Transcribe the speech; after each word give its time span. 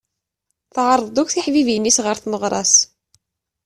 Teɛreḍ-d 0.73 1.17
akk 1.21 1.31
tiḥbibin-is 1.33 1.97
ɣer 2.05 2.15
tmeɣra-s. 2.17 2.73